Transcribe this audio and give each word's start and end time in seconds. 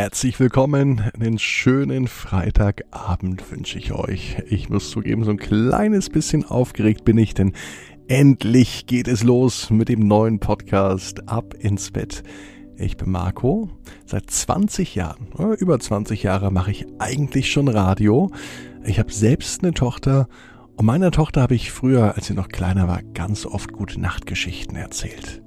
Herzlich 0.00 0.38
willkommen. 0.38 1.10
Einen 1.18 1.40
schönen 1.40 2.06
Freitagabend 2.06 3.50
wünsche 3.50 3.78
ich 3.78 3.90
euch. 3.90 4.36
Ich 4.48 4.68
muss 4.68 4.90
zugeben, 4.90 5.24
so 5.24 5.32
ein 5.32 5.38
kleines 5.38 6.08
bisschen 6.08 6.44
aufgeregt 6.44 7.04
bin 7.04 7.18
ich, 7.18 7.34
denn 7.34 7.52
endlich 8.06 8.86
geht 8.86 9.08
es 9.08 9.24
los 9.24 9.70
mit 9.70 9.88
dem 9.88 10.06
neuen 10.06 10.38
Podcast 10.38 11.28
Ab 11.28 11.52
ins 11.58 11.90
Bett. 11.90 12.22
Ich 12.76 12.96
bin 12.96 13.10
Marco. 13.10 13.70
Seit 14.06 14.30
20 14.30 14.94
Jahren, 14.94 15.32
über 15.58 15.80
20 15.80 16.22
Jahre 16.22 16.52
mache 16.52 16.70
ich 16.70 16.86
eigentlich 17.00 17.50
schon 17.50 17.66
Radio. 17.66 18.30
Ich 18.84 19.00
habe 19.00 19.12
selbst 19.12 19.64
eine 19.64 19.74
Tochter 19.74 20.28
und 20.76 20.86
meiner 20.86 21.10
Tochter 21.10 21.42
habe 21.42 21.56
ich 21.56 21.72
früher, 21.72 22.14
als 22.14 22.28
sie 22.28 22.34
noch 22.34 22.50
kleiner 22.50 22.86
war, 22.86 23.02
ganz 23.14 23.46
oft 23.46 23.72
gute 23.72 24.00
Nachtgeschichten 24.00 24.76
erzählt. 24.76 25.42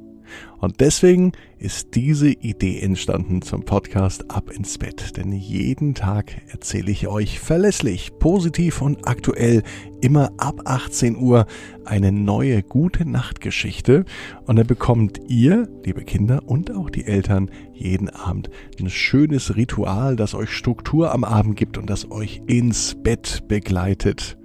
Und 0.59 0.79
deswegen 0.79 1.31
ist 1.57 1.95
diese 1.95 2.29
Idee 2.29 2.79
entstanden 2.79 3.41
zum 3.41 3.63
Podcast 3.63 4.29
Ab 4.29 4.51
ins 4.51 4.77
Bett. 4.77 5.17
Denn 5.17 5.31
jeden 5.31 5.95
Tag 5.95 6.33
erzähle 6.49 6.91
ich 6.91 7.07
euch 7.07 7.39
verlässlich, 7.39 8.11
positiv 8.19 8.81
und 8.81 9.07
aktuell 9.07 9.63
immer 10.01 10.31
ab 10.37 10.61
18 10.65 11.17
Uhr 11.17 11.45
eine 11.85 12.11
neue 12.11 12.63
gute 12.63 13.05
Nachtgeschichte. 13.05 14.05
Und 14.45 14.57
dann 14.57 14.67
bekommt 14.67 15.19
ihr, 15.27 15.67
liebe 15.83 16.03
Kinder 16.03 16.41
und 16.45 16.71
auch 16.71 16.89
die 16.89 17.05
Eltern, 17.05 17.49
jeden 17.73 18.09
Abend 18.09 18.49
ein 18.79 18.89
schönes 18.89 19.55
Ritual, 19.55 20.15
das 20.15 20.35
euch 20.35 20.51
Struktur 20.51 21.11
am 21.11 21.23
Abend 21.23 21.55
gibt 21.55 21.77
und 21.77 21.89
das 21.89 22.09
euch 22.11 22.41
ins 22.47 22.95
Bett 23.01 23.43
begleitet. 23.47 24.37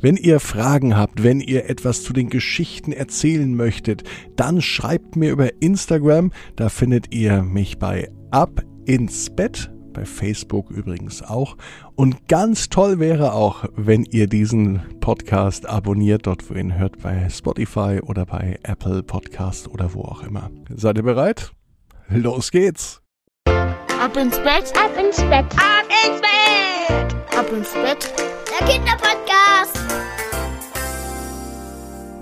Wenn 0.00 0.16
ihr 0.16 0.40
Fragen 0.40 0.96
habt, 0.96 1.22
wenn 1.22 1.40
ihr 1.40 1.68
etwas 1.68 2.02
zu 2.02 2.12
den 2.12 2.28
Geschichten 2.28 2.92
erzählen 2.92 3.54
möchtet, 3.54 4.04
dann 4.36 4.60
schreibt 4.60 5.16
mir 5.16 5.30
über 5.30 5.62
Instagram. 5.62 6.32
Da 6.56 6.68
findet 6.68 7.14
ihr 7.14 7.42
mich 7.42 7.78
bei 7.78 8.10
Ab 8.30 8.62
ins 8.86 9.30
Bett. 9.30 9.70
Bei 9.92 10.06
Facebook 10.06 10.70
übrigens 10.70 11.22
auch. 11.22 11.58
Und 11.96 12.26
ganz 12.26 12.70
toll 12.70 12.98
wäre 12.98 13.34
auch, 13.34 13.66
wenn 13.76 14.04
ihr 14.04 14.26
diesen 14.26 14.80
Podcast 15.00 15.68
abonniert, 15.68 16.26
dort 16.26 16.48
wo 16.48 16.54
ihr 16.54 16.60
ihn 16.60 16.78
hört, 16.78 17.02
bei 17.02 17.28
Spotify 17.28 18.00
oder 18.02 18.24
bei 18.24 18.58
Apple 18.62 19.02
Podcast 19.02 19.68
oder 19.68 19.92
wo 19.92 20.02
auch 20.02 20.22
immer. 20.22 20.50
Seid 20.74 20.96
ihr 20.96 21.02
bereit? 21.02 21.52
Los 22.08 22.50
geht's! 22.50 23.02
Ab 24.02 24.16
ins 24.16 24.36
Bett, 24.38 24.72
ab 24.76 24.90
ins 24.98 25.18
Bett, 25.18 25.46
ab 25.56 25.86
ins 26.04 26.20
Bett, 26.20 27.38
ab 27.38 27.52
ins 27.52 27.72
Bett, 27.72 28.12
der 28.50 28.66
Kinderpodcast. 28.66 29.41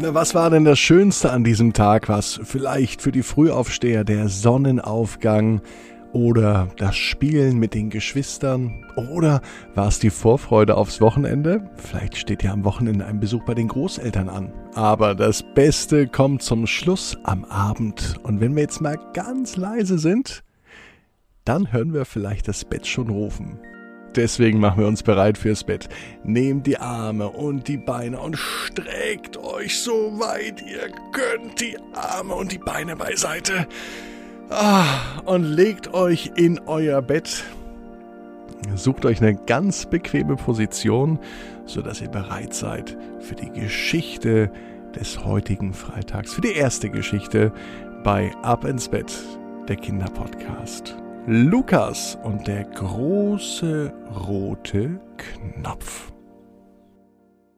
Na, 0.03 0.15
was 0.15 0.35
war 0.35 0.49
denn 0.49 0.65
das 0.65 0.79
Schönste 0.79 1.31
an 1.31 1.45
diesem 1.45 1.75
Tag? 1.75 2.09
Was 2.09 2.41
vielleicht 2.43 3.03
für 3.03 3.13
die 3.13 3.23
Frühaufsteher 3.23 4.03
der 4.03 4.31
Sonnenaufgang 4.31 5.61
oder 6.15 6.69
das 6.79 6.97
Spielen 6.97 7.59
mit 7.59 7.75
den 7.75 7.91
Geschwistern 7.91 8.87
oder 8.97 9.43
war 9.75 9.89
es 9.89 9.99
die 9.99 10.09
Vorfreude 10.09 10.79
aufs 10.79 11.03
Wochenende? 11.03 11.71
Vielleicht 11.77 12.17
steht 12.17 12.43
ja 12.43 12.55
am 12.55 12.65
Wochenende 12.65 13.05
ein 13.05 13.21
Besuch 13.21 13.45
bei 13.45 13.53
den 13.53 13.69
Großeltern 13.69 14.31
an. 14.31 14.55
Aber 14.75 15.15
das 15.15 15.45
Beste 15.55 16.09
kommt 16.09 16.41
zum 16.41 16.67
Schluss 16.67 17.19
am 17.25 17.45
Abend. 17.45 18.15
Und 18.23 18.41
wenn 18.41 18.57
wir 18.57 18.63
jetzt 18.63 18.81
mal 18.81 18.99
ganz 19.13 19.57
leise 19.57 19.99
sind, 19.99 20.45
dann 21.45 21.75
hören 21.75 21.93
wir 21.93 22.07
vielleicht 22.07 22.49
das 22.49 22.65
Bett 22.65 22.87
schon 22.87 23.11
rufen. 23.11 23.61
Deswegen 24.17 24.59
machen 24.59 24.81
wir 24.81 24.89
uns 24.89 25.03
bereit 25.03 25.39
fürs 25.39 25.63
Bett. 25.63 25.89
Nehmt 26.25 26.67
die 26.67 26.79
Arme 26.79 27.29
und 27.29 27.69
die 27.69 27.77
Beine 27.77 28.21
und 28.21 28.37
streckt 28.37 29.37
euch 29.37 29.79
so 29.79 30.19
weit 30.19 30.63
ihr 30.63 30.91
könnt 31.13 31.61
die 31.61 31.77
Arme 31.95 32.35
und 32.35 32.53
die 32.53 32.59
Beine 32.59 32.97
beiseite. 32.97 33.67
Ah, 34.51 35.21
und 35.27 35.45
legt 35.45 35.95
euch 35.95 36.33
in 36.35 36.59
euer 36.67 37.01
Bett. 37.03 37.45
Sucht 38.75 39.05
euch 39.05 39.23
eine 39.23 39.35
ganz 39.35 39.87
bequeme 39.87 40.37
Position, 40.37 41.19
sodass 41.67 42.01
ihr 42.01 42.09
bereit 42.09 42.53
seid 42.53 42.97
für 43.21 43.37
die 43.37 43.51
Geschichte 43.51 44.51
des 44.95 45.25
heutigen 45.25 45.73
Freitags, 45.73 46.35
für 46.35 46.41
die 46.41 46.53
erste 46.53 46.91
Geschichte 46.91 47.53
bei 48.03 48.33
Ab 48.43 48.65
ins 48.65 48.89
Bett, 48.89 49.13
der 49.69 49.77
Kinderpodcast. 49.77 50.97
Lukas 51.27 52.17
und 52.25 52.47
der 52.47 52.65
große 52.65 53.93
rote 54.27 54.99
Knopf. 55.19 56.13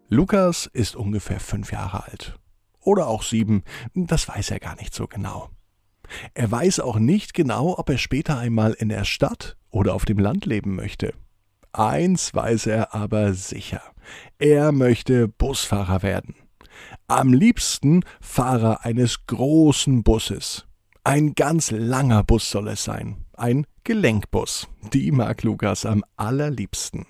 Lukas 0.08 0.68
ist 0.72 0.96
ungefähr 0.96 1.38
fünf 1.38 1.70
Jahre 1.70 2.04
alt. 2.04 2.38
Oder 2.80 3.06
auch 3.06 3.22
sieben, 3.22 3.62
das 3.94 4.26
weiß 4.26 4.50
er 4.50 4.58
gar 4.58 4.74
nicht 4.74 4.92
so 4.92 5.06
genau. 5.06 5.48
Er 6.34 6.50
weiß 6.50 6.80
auch 6.80 6.98
nicht 6.98 7.34
genau, 7.34 7.78
ob 7.78 7.88
er 7.88 7.98
später 7.98 8.36
einmal 8.36 8.72
in 8.72 8.88
der 8.88 9.04
Stadt 9.04 9.56
oder 9.70 9.94
auf 9.94 10.04
dem 10.06 10.18
Land 10.18 10.44
leben 10.44 10.74
möchte. 10.74 11.14
Eins 11.72 12.34
weiß 12.34 12.66
er 12.66 12.94
aber 12.94 13.32
sicher. 13.32 13.80
Er 14.40 14.72
möchte 14.72 15.28
Busfahrer 15.28 16.02
werden. 16.02 16.34
Am 17.06 17.32
liebsten 17.32 18.04
Fahrer 18.20 18.84
eines 18.84 19.24
großen 19.28 20.02
Busses. 20.02 20.66
Ein 21.04 21.34
ganz 21.34 21.70
langer 21.70 22.22
Bus 22.22 22.50
soll 22.50 22.68
es 22.68 22.84
sein 22.84 23.22
ein 23.42 23.66
Gelenkbus. 23.82 24.68
Die 24.92 25.10
mag 25.10 25.42
Lukas 25.42 25.84
am 25.84 26.04
allerliebsten. 26.16 27.06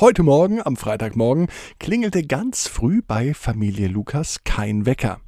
Heute 0.00 0.22
Morgen, 0.22 0.64
am 0.64 0.76
Freitagmorgen, 0.76 1.48
klingelte 1.78 2.26
ganz 2.26 2.66
früh 2.68 3.02
bei 3.06 3.34
Familie 3.34 3.88
Lukas 3.88 4.42
kein 4.44 4.86
Wecker. 4.86 5.20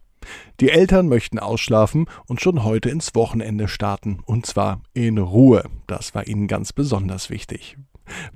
Die 0.61 0.71
Eltern 0.71 1.09
möchten 1.09 1.39
ausschlafen 1.39 2.07
und 2.27 2.41
schon 2.41 2.65
heute 2.65 2.89
ins 2.89 3.15
Wochenende 3.15 3.69
starten, 3.69 4.21
und 4.25 4.47
zwar 4.47 4.81
in 4.95 5.19
Ruhe. 5.19 5.65
Das 5.87 6.15
war 6.15 6.27
ihnen 6.27 6.49
ganz 6.49 6.73
besonders 6.73 7.29
wichtig. 7.29 7.77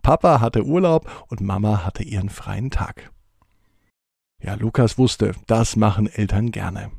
Papa 0.02 0.42
hatte 0.42 0.66
Urlaub 0.66 1.26
und 1.28 1.40
Mama 1.40 1.86
hatte 1.86 2.02
ihren 2.02 2.28
freien 2.28 2.70
Tag. 2.70 3.10
Ja, 4.42 4.54
Lukas 4.54 4.98
wusste, 4.98 5.32
das 5.46 5.76
machen 5.76 6.06
Eltern 6.06 6.50
gerne. 6.52 6.90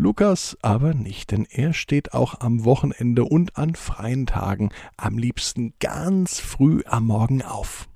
Lukas 0.00 0.56
aber 0.62 0.94
nicht, 0.94 1.30
denn 1.30 1.44
er 1.44 1.74
steht 1.74 2.14
auch 2.14 2.40
am 2.40 2.64
Wochenende 2.64 3.22
und 3.22 3.58
an 3.58 3.74
freien 3.74 4.24
Tagen 4.24 4.70
am 4.96 5.18
liebsten 5.18 5.74
ganz 5.78 6.40
früh 6.40 6.80
am 6.86 7.04
Morgen 7.04 7.42
auf. 7.42 7.86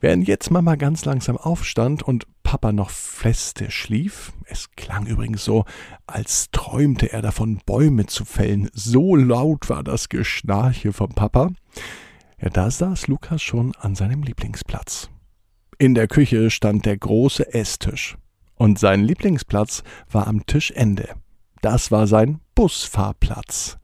Während 0.00 0.28
jetzt 0.28 0.50
Mama 0.50 0.76
ganz 0.76 1.06
langsam 1.06 1.38
aufstand 1.38 2.02
und 2.02 2.26
Papa 2.42 2.72
noch 2.72 2.90
feste 2.90 3.70
schlief, 3.70 4.34
es 4.44 4.70
klang 4.72 5.06
übrigens 5.06 5.42
so, 5.46 5.64
als 6.06 6.50
träumte 6.52 7.10
er 7.10 7.22
davon, 7.22 7.62
Bäume 7.64 8.04
zu 8.04 8.26
fällen, 8.26 8.68
so 8.74 9.16
laut 9.16 9.70
war 9.70 9.82
das 9.82 10.10
Geschnarche 10.10 10.92
vom 10.92 11.14
Papa, 11.14 11.52
ja, 12.38 12.50
da 12.50 12.70
saß 12.70 13.06
Lukas 13.06 13.42
schon 13.42 13.74
an 13.76 13.94
seinem 13.94 14.22
Lieblingsplatz. 14.22 15.08
In 15.78 15.94
der 15.94 16.06
Küche 16.06 16.50
stand 16.50 16.84
der 16.84 16.98
große 16.98 17.54
Esstisch. 17.54 18.18
Und 18.64 18.78
sein 18.78 19.04
Lieblingsplatz 19.04 19.82
war 20.10 20.26
am 20.26 20.46
Tischende. 20.46 21.16
Das 21.60 21.90
war 21.90 22.06
sein 22.06 22.40
Busfahrplatz. 22.54 23.76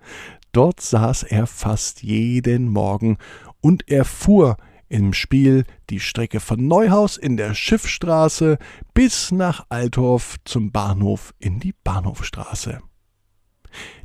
Dort 0.52 0.80
saß 0.80 1.24
er 1.24 1.46
fast 1.46 2.02
jeden 2.02 2.70
Morgen 2.70 3.18
und 3.60 3.90
er 3.90 4.06
fuhr 4.06 4.56
im 4.88 5.12
Spiel 5.12 5.64
die 5.90 6.00
Strecke 6.00 6.40
von 6.40 6.66
Neuhaus 6.66 7.18
in 7.18 7.36
der 7.36 7.52
Schiffstraße 7.52 8.56
bis 8.94 9.32
nach 9.32 9.66
Althoff 9.68 10.36
zum 10.46 10.72
Bahnhof 10.72 11.34
in 11.38 11.60
die 11.60 11.74
Bahnhofstraße. 11.84 12.80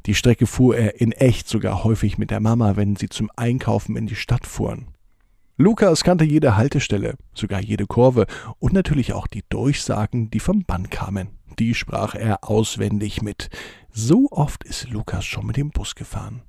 Die 0.05 0.13
Strecke 0.13 0.45
fuhr 0.45 0.75
er 0.75 0.99
in 0.99 1.13
echt 1.13 1.47
sogar 1.47 1.85
häufig 1.85 2.17
mit 2.17 2.31
der 2.31 2.41
Mama, 2.41 2.75
wenn 2.75 2.97
sie 2.97 3.07
zum 3.07 3.31
Einkaufen 3.37 3.95
in 3.95 4.07
die 4.07 4.17
Stadt 4.17 4.45
fuhren. 4.45 4.87
Lukas 5.57 6.03
kannte 6.03 6.25
jede 6.25 6.57
Haltestelle, 6.57 7.15
sogar 7.33 7.61
jede 7.61 7.87
Kurve 7.87 8.25
und 8.59 8.73
natürlich 8.73 9.13
auch 9.13 9.25
die 9.25 9.45
Durchsagen, 9.47 10.29
die 10.29 10.41
vom 10.41 10.65
Band 10.65 10.91
kamen. 10.91 11.29
Die 11.59 11.73
sprach 11.73 12.13
er 12.13 12.43
auswendig 12.43 13.21
mit. 13.21 13.49
So 13.89 14.27
oft 14.31 14.65
ist 14.65 14.89
Lukas 14.89 15.23
schon 15.23 15.45
mit 15.45 15.55
dem 15.55 15.71
Bus 15.71 15.95
gefahren. 15.95 16.41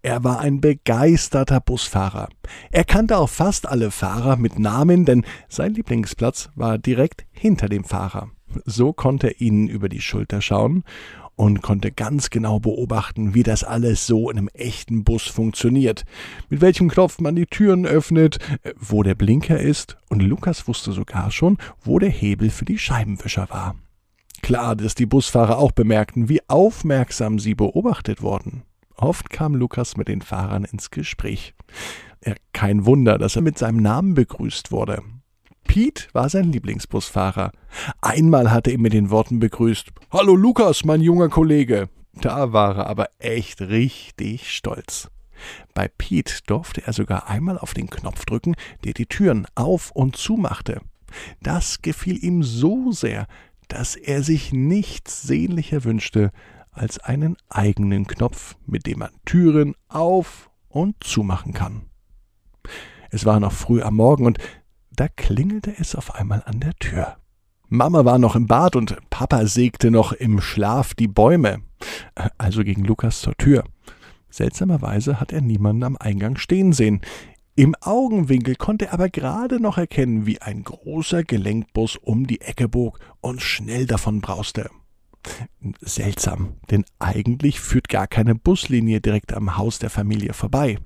Er 0.00 0.24
war 0.24 0.40
ein 0.40 0.62
begeisterter 0.62 1.60
Busfahrer. 1.60 2.30
Er 2.70 2.84
kannte 2.84 3.18
auch 3.18 3.28
fast 3.28 3.68
alle 3.68 3.90
Fahrer 3.90 4.36
mit 4.36 4.58
Namen, 4.58 5.04
denn 5.04 5.26
sein 5.50 5.74
Lieblingsplatz 5.74 6.48
war 6.54 6.78
direkt 6.78 7.26
hinter 7.32 7.68
dem 7.68 7.84
Fahrer. 7.84 8.30
So 8.64 8.94
konnte 8.94 9.26
er 9.26 9.40
ihnen 9.42 9.68
über 9.68 9.90
die 9.90 10.00
Schulter 10.00 10.40
schauen 10.40 10.84
und 11.36 11.62
konnte 11.62 11.90
ganz 11.90 12.30
genau 12.30 12.60
beobachten, 12.60 13.34
wie 13.34 13.42
das 13.42 13.64
alles 13.64 14.06
so 14.06 14.30
in 14.30 14.38
einem 14.38 14.48
echten 14.54 15.04
Bus 15.04 15.24
funktioniert. 15.24 16.04
Mit 16.48 16.60
welchem 16.60 16.88
Knopf 16.88 17.20
man 17.20 17.36
die 17.36 17.46
Türen 17.46 17.86
öffnet, 17.86 18.38
äh, 18.62 18.72
wo 18.78 19.02
der 19.02 19.14
Blinker 19.14 19.58
ist 19.58 19.96
und 20.08 20.22
Lukas 20.22 20.68
wusste 20.68 20.92
sogar 20.92 21.30
schon, 21.30 21.58
wo 21.82 21.98
der 21.98 22.10
Hebel 22.10 22.50
für 22.50 22.64
die 22.64 22.78
Scheibenwischer 22.78 23.48
war. 23.50 23.76
Klar, 24.42 24.76
dass 24.76 24.94
die 24.94 25.06
Busfahrer 25.06 25.58
auch 25.58 25.72
bemerkten, 25.72 26.28
wie 26.28 26.40
aufmerksam 26.48 27.38
sie 27.38 27.54
beobachtet 27.54 28.20
wurden. 28.20 28.62
Oft 28.96 29.30
kam 29.30 29.54
Lukas 29.54 29.96
mit 29.96 30.08
den 30.08 30.22
Fahrern 30.22 30.64
ins 30.64 30.90
Gespräch. 30.90 31.54
kein 32.52 32.86
Wunder, 32.86 33.18
dass 33.18 33.36
er 33.36 33.42
mit 33.42 33.58
seinem 33.58 33.78
Namen 33.78 34.14
begrüßt 34.14 34.70
wurde. 34.70 35.02
Pete 35.64 36.06
war 36.12 36.28
sein 36.28 36.52
Lieblingsbusfahrer. 36.52 37.50
Einmal 38.00 38.50
hatte 38.50 38.70
er 38.70 38.74
ihn 38.74 38.82
mit 38.82 38.92
den 38.92 39.10
Worten 39.10 39.40
begrüßt: 39.40 39.88
Hallo 40.12 40.36
Lukas, 40.36 40.84
mein 40.84 41.00
junger 41.00 41.28
Kollege. 41.28 41.88
Da 42.14 42.52
war 42.52 42.76
er 42.76 42.86
aber 42.86 43.08
echt 43.18 43.60
richtig 43.60 44.54
stolz. 44.54 45.10
Bei 45.74 45.88
Pete 45.88 46.34
durfte 46.46 46.86
er 46.86 46.92
sogar 46.92 47.28
einmal 47.28 47.58
auf 47.58 47.74
den 47.74 47.90
Knopf 47.90 48.24
drücken, 48.24 48.54
der 48.84 48.92
die 48.92 49.06
Türen 49.06 49.46
auf 49.54 49.90
und 49.90 50.16
zumachte. 50.16 50.80
Das 51.42 51.82
gefiel 51.82 52.22
ihm 52.22 52.42
so 52.42 52.92
sehr, 52.92 53.26
dass 53.68 53.96
er 53.96 54.22
sich 54.22 54.52
nichts 54.52 55.22
sehnlicher 55.22 55.84
wünschte 55.84 56.30
als 56.70 56.98
einen 56.98 57.36
eigenen 57.48 58.06
Knopf, 58.06 58.56
mit 58.66 58.86
dem 58.86 59.00
man 59.00 59.10
Türen 59.24 59.74
auf 59.88 60.50
und 60.68 61.02
zumachen 61.02 61.52
kann. 61.52 61.82
Es 63.10 63.24
war 63.24 63.38
noch 63.38 63.52
früh 63.52 63.80
am 63.80 63.94
Morgen 63.94 64.26
und 64.26 64.38
da 64.96 65.08
klingelte 65.08 65.74
es 65.78 65.94
auf 65.94 66.14
einmal 66.14 66.42
an 66.46 66.60
der 66.60 66.74
Tür. 66.74 67.16
Mama 67.68 68.04
war 68.04 68.18
noch 68.18 68.36
im 68.36 68.46
Bad 68.46 68.76
und 68.76 68.96
Papa 69.10 69.46
sägte 69.46 69.90
noch 69.90 70.12
im 70.12 70.40
Schlaf 70.40 70.94
die 70.94 71.08
Bäume. 71.08 71.62
Also 72.38 72.62
ging 72.62 72.84
Lukas 72.84 73.20
zur 73.20 73.34
Tür. 73.36 73.64
Seltsamerweise 74.30 75.20
hat 75.20 75.32
er 75.32 75.40
niemanden 75.40 75.84
am 75.84 75.96
Eingang 75.96 76.36
stehen 76.36 76.72
sehen. 76.72 77.00
Im 77.56 77.74
Augenwinkel 77.80 78.56
konnte 78.56 78.86
er 78.86 78.94
aber 78.94 79.08
gerade 79.08 79.60
noch 79.60 79.78
erkennen, 79.78 80.26
wie 80.26 80.42
ein 80.42 80.64
großer 80.64 81.22
Gelenkbus 81.22 81.96
um 81.96 82.26
die 82.26 82.40
Ecke 82.40 82.68
bog 82.68 82.98
und 83.20 83.42
schnell 83.42 83.86
davon 83.86 84.20
brauste. 84.20 84.70
Seltsam, 85.80 86.54
denn 86.70 86.84
eigentlich 86.98 87.60
führt 87.60 87.88
gar 87.88 88.06
keine 88.06 88.34
Buslinie 88.34 89.00
direkt 89.00 89.32
am 89.32 89.56
Haus 89.56 89.78
der 89.78 89.90
Familie 89.90 90.32
vorbei. 90.32 90.78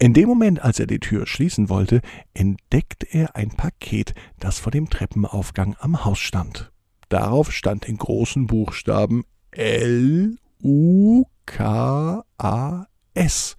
In 0.00 0.14
dem 0.14 0.28
Moment, 0.28 0.62
als 0.62 0.78
er 0.78 0.86
die 0.86 1.00
Tür 1.00 1.26
schließen 1.26 1.68
wollte, 1.68 2.02
entdeckte 2.32 3.06
er 3.10 3.34
ein 3.34 3.48
Paket, 3.50 4.14
das 4.38 4.60
vor 4.60 4.70
dem 4.70 4.88
Treppenaufgang 4.90 5.74
am 5.80 6.04
Haus 6.04 6.20
stand. 6.20 6.70
Darauf 7.08 7.52
stand 7.52 7.84
in 7.86 7.96
großen 7.96 8.46
Buchstaben 8.46 9.24
L 9.50 10.36
U 10.62 11.24
K 11.46 12.24
A 12.38 12.86
S. 13.14 13.56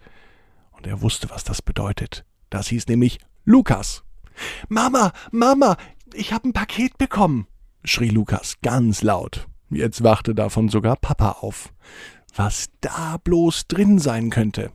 Und 0.72 0.88
er 0.88 1.02
wusste, 1.02 1.30
was 1.30 1.44
das 1.44 1.62
bedeutet. 1.62 2.26
Das 2.50 2.68
hieß 2.68 2.88
nämlich 2.88 3.20
Lukas. 3.44 4.04
Mama, 4.70 5.12
Mama, 5.32 5.76
ich 6.14 6.32
habe 6.32 6.48
ein 6.48 6.54
Paket 6.54 6.98
bekommen, 6.98 7.48
schrie 7.84 8.10
Lukas 8.10 8.56
ganz 8.62 9.02
laut. 9.02 9.48
Jetzt 9.70 10.04
wachte 10.04 10.34
davon 10.34 10.70
sogar 10.70 10.96
Papa 10.96 11.32
auf. 11.42 11.74
Was 12.34 12.68
da 12.80 13.18
bloß 13.18 13.68
drin 13.68 14.00
sein 14.00 14.30
könnte. 14.30 14.72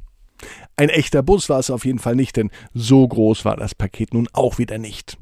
Ein 0.76 0.88
echter 0.88 1.22
Bus 1.22 1.48
war 1.48 1.58
es 1.58 1.70
auf 1.70 1.84
jeden 1.84 1.98
Fall 1.98 2.16
nicht, 2.16 2.36
denn 2.36 2.50
so 2.72 3.06
groß 3.06 3.44
war 3.44 3.56
das 3.56 3.74
Paket 3.74 4.14
nun 4.14 4.28
auch 4.32 4.58
wieder 4.58 4.78
nicht. 4.78 5.18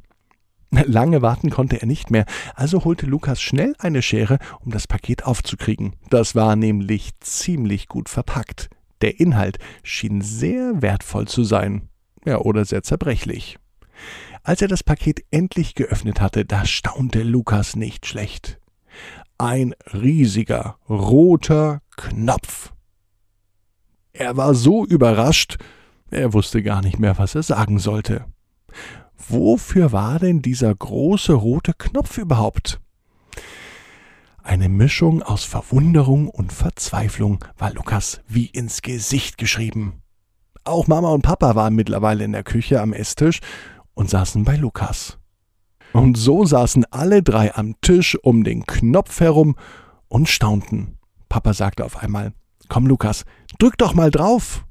Lange 0.71 1.21
warten 1.21 1.51
konnte 1.51 1.81
er 1.81 1.87
nicht 1.87 2.11
mehr, 2.11 2.25
also 2.55 2.85
holte 2.85 3.05
Lukas 3.05 3.43
schnell 3.43 3.75
eine 3.79 4.01
Schere, 4.01 4.39
um 4.61 4.73
das 4.73 4.87
Paket 4.87 5.25
aufzukriegen. 5.25 5.97
Das 6.09 6.35
war 6.35 6.57
nämlich 6.57 7.11
ziemlich 7.21 7.89
gut 7.89 8.09
verpackt. 8.09 8.71
Der 9.03 9.21
Inhalt 9.21 9.59
schien 9.83 10.23
sehr 10.23 10.81
wertvoll 10.81 11.29
zu 11.29 11.45
sein. 11.45 11.89
Ja, 12.25 12.39
oder 12.39 12.65
sehr 12.65 12.83
zerbrechlich. 12.83 13.59
Als 14.45 14.63
er 14.63 14.69
das 14.69 14.83
Paket 14.83 15.25
endlich 15.31 15.75
geöffnet 15.75 16.21
hatte, 16.21 16.47
da 16.47 16.65
staunte 16.65 17.23
Lukas 17.23 17.77
nicht 17.77 18.07
schlecht. 18.07 18.59
Ein 19.37 19.75
riesiger 19.93 20.79
roter 20.89 21.83
Knopf. 21.97 22.73
Er 24.13 24.37
war 24.37 24.55
so 24.55 24.85
überrascht, 24.85 25.59
er 26.11 26.35
wusste 26.35 26.63
gar 26.63 26.83
nicht 26.83 26.99
mehr, 26.99 27.17
was 27.17 27.35
er 27.35 27.43
sagen 27.43 27.79
sollte. 27.79 28.27
Wofür 29.17 29.93
war 29.93 30.19
denn 30.19 30.43
dieser 30.43 30.75
große 30.75 31.33
rote 31.33 31.73
Knopf 31.73 32.19
überhaupt? 32.19 32.81
Eine 34.43 34.69
Mischung 34.69 35.23
aus 35.23 35.45
Verwunderung 35.45 36.29
und 36.29 36.53
Verzweiflung 36.53 37.45
war 37.57 37.73
Lukas 37.73 38.21
wie 38.27 38.47
ins 38.47 38.83
Gesicht 38.83 39.39
geschrieben. 39.39 40.03
Auch 40.65 40.89
Mama 40.89 41.11
und 41.11 41.23
Papa 41.23 41.55
waren 41.55 41.75
mittlerweile 41.75 42.25
in 42.25 42.33
der 42.33 42.43
Küche 42.43 42.81
am 42.81 42.93
Esstisch 42.93 43.41
und 43.95 44.11
saßen 44.11 44.45
bei 44.45 44.57
Lukas. 44.57 45.19
Und 45.93 46.17
so 46.17 46.45
saßen 46.45 46.85
alle 46.91 47.23
drei 47.23 47.55
am 47.55 47.81
Tisch 47.81 48.19
um 48.23 48.45
den 48.45 48.67
Knopf 48.67 49.21
herum 49.21 49.57
und 50.09 50.29
staunten. 50.29 50.99
Papa 51.29 51.55
sagte 51.55 51.85
auf 51.85 51.97
einmal 51.97 52.33
Komm, 52.69 52.87
Lukas, 52.87 53.25
drück 53.59 53.77
doch 53.79 53.95
mal 53.95 54.11
drauf. 54.11 54.65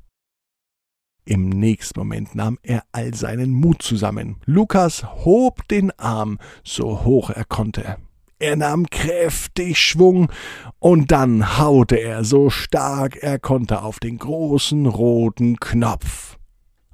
Im 1.25 1.49
nächsten 1.49 1.99
Moment 1.99 2.35
nahm 2.35 2.57
er 2.63 2.83
all 2.91 3.13
seinen 3.13 3.51
Mut 3.51 3.81
zusammen. 3.81 4.37
Lukas 4.45 5.03
hob 5.23 5.67
den 5.67 5.91
Arm 5.99 6.39
so 6.63 7.03
hoch 7.03 7.29
er 7.29 7.45
konnte. 7.45 7.97
Er 8.39 8.55
nahm 8.55 8.87
kräftig 8.87 9.79
Schwung 9.79 10.31
und 10.79 11.11
dann 11.11 11.59
haute 11.59 11.97
er 11.97 12.23
so 12.23 12.49
stark 12.49 13.17
er 13.17 13.37
konnte 13.37 13.83
auf 13.83 13.99
den 13.99 14.17
großen 14.17 14.87
roten 14.87 15.59
Knopf. 15.59 16.39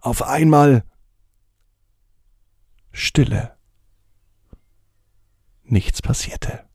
Auf 0.02 0.24
einmal 0.24 0.84
Stille. 2.92 3.56
Nichts 5.64 6.02
passierte. 6.02 6.66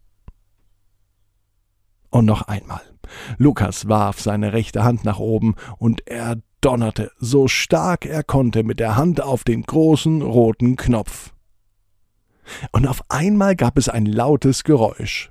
Und 2.09 2.25
noch 2.25 2.43
einmal. 2.43 2.92
Lukas 3.39 3.89
warf 3.89 4.21
seine 4.21 4.53
rechte 4.53 4.85
Hand 4.85 5.05
nach 5.05 5.19
oben 5.19 5.55
und 5.79 6.07
er 6.07 6.37
donnerte 6.61 7.11
so 7.19 7.49
stark 7.49 8.07
er 8.07 8.23
konnte 8.23 8.63
mit 8.63 8.81
der 8.81 8.97
Hand 8.97 9.21
auf 9.21 9.45
den 9.45 9.63
großen 9.63 10.23
roten 10.23 10.77
Knopf. 10.77 11.33
Und 12.71 12.87
auf 12.87 13.03
einmal 13.09 13.57
gab 13.57 13.79
es 13.79 13.89
ein 13.89 14.07
lautes 14.07 14.65
Geräusch. 14.65 15.31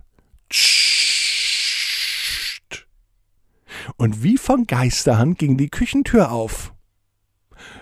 Und 3.97 4.23
wie 4.23 4.37
von 4.37 4.67
Geisterhand 4.67 5.39
ging 5.39 5.57
die 5.57 5.69
Küchentür 5.69 6.31
auf. 6.31 6.73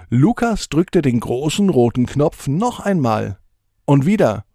Lukas 0.09 0.69
drückte 0.69 1.01
den 1.01 1.19
großen 1.19 1.69
roten 1.69 2.05
Knopf 2.05 2.47
noch 2.47 2.79
einmal. 2.79 3.39
Und 3.85 4.05
wieder. 4.05 4.45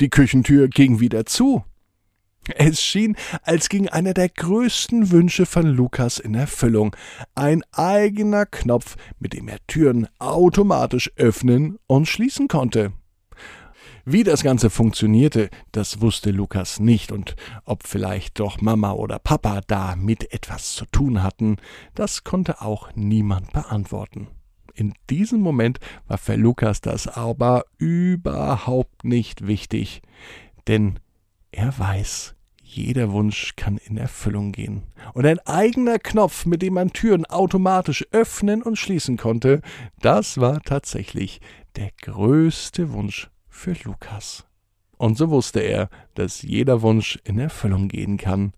Die 0.00 0.10
Küchentür 0.10 0.68
ging 0.68 1.00
wieder 1.00 1.26
zu. 1.26 1.64
Es 2.56 2.82
schien, 2.82 3.16
als 3.42 3.68
ging 3.68 3.88
einer 3.88 4.14
der 4.14 4.28
größten 4.28 5.12
Wünsche 5.12 5.46
von 5.46 5.66
Lukas 5.66 6.18
in 6.18 6.34
Erfüllung. 6.34 6.96
Ein 7.36 7.62
eigener 7.70 8.46
Knopf, 8.46 8.96
mit 9.20 9.32
dem 9.32 9.48
er 9.48 9.58
Türen 9.68 10.08
automatisch 10.18 11.12
öffnen 11.16 11.78
und 11.86 12.08
schließen 12.08 12.48
konnte. 12.48 12.92
Wie 14.04 14.24
das 14.24 14.42
Ganze 14.42 14.70
funktionierte, 14.70 15.48
das 15.70 16.00
wusste 16.00 16.32
Lukas 16.32 16.80
nicht, 16.80 17.12
und 17.12 17.36
ob 17.64 17.86
vielleicht 17.86 18.40
doch 18.40 18.60
Mama 18.60 18.92
oder 18.92 19.20
Papa 19.20 19.60
da 19.68 19.94
mit 19.94 20.32
etwas 20.32 20.74
zu 20.74 20.86
tun 20.86 21.22
hatten, 21.22 21.58
das 21.94 22.24
konnte 22.24 22.60
auch 22.62 22.90
niemand 22.96 23.52
beantworten. 23.52 24.26
In 24.74 24.94
diesem 25.08 25.40
Moment 25.40 25.78
war 26.08 26.18
für 26.18 26.34
Lukas 26.34 26.80
das 26.80 27.06
aber 27.06 27.64
überhaupt 27.78 29.04
nicht 29.04 29.46
wichtig, 29.46 30.02
denn 30.66 30.98
er 31.52 31.78
weiß, 31.78 32.34
jeder 32.74 33.12
Wunsch 33.12 33.54
kann 33.56 33.78
in 33.78 33.96
Erfüllung 33.96 34.52
gehen. 34.52 34.82
Und 35.14 35.26
ein 35.26 35.38
eigener 35.40 35.98
Knopf, 35.98 36.46
mit 36.46 36.62
dem 36.62 36.74
man 36.74 36.92
Türen 36.92 37.26
automatisch 37.26 38.04
öffnen 38.12 38.62
und 38.62 38.76
schließen 38.76 39.16
konnte, 39.16 39.60
das 40.00 40.38
war 40.38 40.60
tatsächlich 40.62 41.40
der 41.76 41.90
größte 42.00 42.92
Wunsch 42.92 43.30
für 43.48 43.74
Lukas. 43.84 44.44
Und 44.96 45.18
so 45.18 45.30
wusste 45.30 45.60
er, 45.60 45.88
dass 46.14 46.42
jeder 46.42 46.80
Wunsch 46.82 47.18
in 47.24 47.38
Erfüllung 47.38 47.88
gehen 47.88 48.18
kann. 48.18 48.52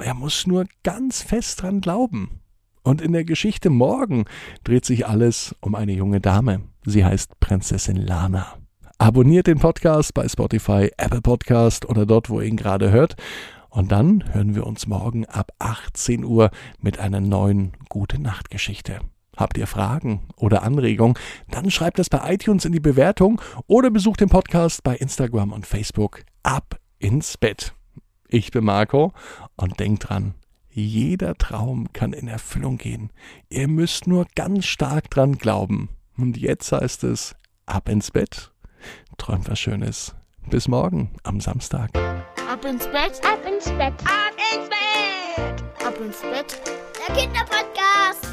Er 0.00 0.14
muss 0.14 0.46
nur 0.46 0.66
ganz 0.82 1.22
fest 1.22 1.62
dran 1.62 1.80
glauben. 1.80 2.40
Und 2.82 3.00
in 3.00 3.12
der 3.12 3.24
Geschichte 3.24 3.70
morgen 3.70 4.24
dreht 4.64 4.84
sich 4.84 5.06
alles 5.06 5.54
um 5.60 5.74
eine 5.74 5.92
junge 5.92 6.20
Dame. 6.20 6.62
Sie 6.84 7.04
heißt 7.04 7.40
Prinzessin 7.40 7.96
Lana. 7.96 8.58
Abonniert 9.04 9.48
den 9.48 9.58
Podcast 9.58 10.14
bei 10.14 10.26
Spotify, 10.26 10.90
Apple 10.96 11.20
Podcast 11.20 11.86
oder 11.86 12.06
dort, 12.06 12.30
wo 12.30 12.40
ihr 12.40 12.46
ihn 12.46 12.56
gerade 12.56 12.90
hört. 12.90 13.16
Und 13.68 13.92
dann 13.92 14.32
hören 14.32 14.54
wir 14.54 14.66
uns 14.66 14.86
morgen 14.86 15.26
ab 15.26 15.52
18 15.58 16.24
Uhr 16.24 16.50
mit 16.80 16.98
einer 16.98 17.20
neuen 17.20 17.74
Gute 17.90 18.18
Nacht 18.18 18.48
Geschichte. 18.48 19.00
Habt 19.36 19.58
ihr 19.58 19.66
Fragen 19.66 20.22
oder 20.36 20.62
Anregungen? 20.62 21.18
Dann 21.50 21.70
schreibt 21.70 21.98
das 21.98 22.08
bei 22.08 22.32
iTunes 22.32 22.64
in 22.64 22.72
die 22.72 22.80
Bewertung 22.80 23.42
oder 23.66 23.90
besucht 23.90 24.22
den 24.22 24.30
Podcast 24.30 24.82
bei 24.82 24.96
Instagram 24.96 25.52
und 25.52 25.66
Facebook. 25.66 26.22
Ab 26.42 26.80
ins 26.98 27.36
Bett. 27.36 27.74
Ich 28.28 28.52
bin 28.52 28.64
Marco 28.64 29.12
und 29.56 29.80
denkt 29.80 30.08
dran, 30.08 30.32
jeder 30.70 31.34
Traum 31.34 31.92
kann 31.92 32.14
in 32.14 32.26
Erfüllung 32.26 32.78
gehen. 32.78 33.10
Ihr 33.50 33.68
müsst 33.68 34.06
nur 34.06 34.24
ganz 34.34 34.64
stark 34.64 35.10
dran 35.10 35.36
glauben. 35.36 35.90
Und 36.16 36.38
jetzt 36.38 36.72
heißt 36.72 37.04
es, 37.04 37.36
ab 37.66 37.90
ins 37.90 38.10
Bett 38.10 38.53
Träumt 39.18 39.48
was 39.48 39.58
Schönes. 39.58 40.14
Bis 40.50 40.68
morgen 40.68 41.10
am 41.22 41.40
Samstag. 41.40 41.90
Ab 41.96 42.64
ins 42.64 42.86
Bett, 42.86 43.20
ab 43.24 43.38
ins 43.46 43.64
Bett, 43.70 43.94
ab 44.04 44.34
ins 44.52 44.68
Bett, 44.68 45.64
ab 45.86 45.94
ins 46.00 46.20
Bett. 46.20 46.60
Der 47.08 47.14
Kinderpodcast. 47.16 48.23